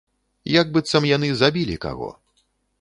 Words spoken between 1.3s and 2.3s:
забілі каго.